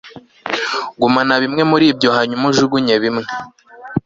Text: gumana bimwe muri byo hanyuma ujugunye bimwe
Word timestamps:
gumana 0.99 1.33
bimwe 1.43 1.63
muri 1.71 1.85
byo 1.97 2.09
hanyuma 2.17 2.45
ujugunye 2.51 2.93
bimwe 3.03 3.29